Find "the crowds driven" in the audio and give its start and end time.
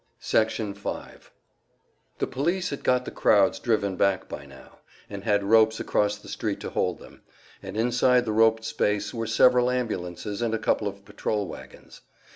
3.05-3.97